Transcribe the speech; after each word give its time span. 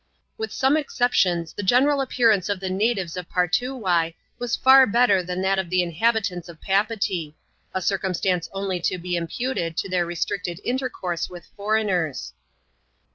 With 0.35 0.51
some 0.51 0.77
exceptions, 0.77 1.53
the 1.53 1.61
general 1.61 2.01
appearance 2.01 2.49
of 2.49 2.59
the 2.59 2.71
natives 2.71 3.15
of 3.15 3.29
Partoowye 3.29 4.15
was 4.39 4.55
far 4.55 4.87
better 4.87 5.21
than 5.21 5.43
that 5.43 5.59
of 5.59 5.69
the 5.69 5.83
inhabitants 5.83 6.49
of 6.49 6.59
Papeetee: 6.59 7.35
a 7.71 7.83
circumstance 7.83 8.49
only 8.51 8.79
to 8.79 8.97
be 8.97 9.15
imputed 9.15 9.77
to 9.77 9.87
their 9.87 10.07
restricted 10.07 10.59
intercourse 10.63 11.29
with 11.29 11.45
foreigners. 11.55 12.33